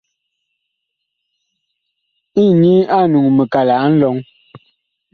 Inyi 2.43 2.75
ag 2.97 3.03
nuŋuu 3.11 3.35
mikala 3.37 3.73
nlɔŋ. 3.91 4.17